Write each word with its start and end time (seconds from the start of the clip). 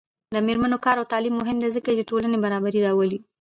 د 0.35 0.37
میرمنو 0.47 0.77
کار 0.85 0.95
او 0.99 1.09
تعلیم 1.11 1.35
مهم 1.37 1.57
دی 1.61 1.69
ځکه 1.77 1.89
چې 1.97 2.07
ټولنې 2.09 2.37
برابري 2.43 2.79
راولي. 2.87 3.19